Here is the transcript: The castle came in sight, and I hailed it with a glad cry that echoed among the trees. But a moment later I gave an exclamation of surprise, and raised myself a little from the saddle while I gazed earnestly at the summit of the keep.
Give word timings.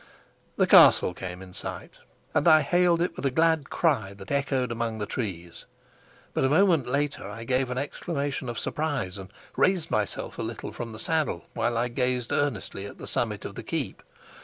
The 0.55 0.65
castle 0.65 1.13
came 1.13 1.43
in 1.43 1.53
sight, 1.53 1.99
and 2.33 2.47
I 2.47 2.61
hailed 2.61 3.03
it 3.03 3.15
with 3.15 3.23
a 3.23 3.29
glad 3.29 3.69
cry 3.69 4.15
that 4.15 4.31
echoed 4.31 4.71
among 4.71 4.97
the 4.97 5.05
trees. 5.05 5.67
But 6.33 6.43
a 6.43 6.49
moment 6.49 6.87
later 6.87 7.29
I 7.29 7.43
gave 7.43 7.69
an 7.69 7.77
exclamation 7.77 8.49
of 8.49 8.57
surprise, 8.57 9.19
and 9.19 9.29
raised 9.55 9.91
myself 9.91 10.39
a 10.39 10.41
little 10.41 10.71
from 10.71 10.91
the 10.91 10.97
saddle 10.99 11.45
while 11.53 11.77
I 11.77 11.87
gazed 11.87 12.31
earnestly 12.33 12.87
at 12.87 12.97
the 12.97 13.05
summit 13.05 13.45
of 13.45 13.53
the 13.53 13.61
keep. 13.61 14.01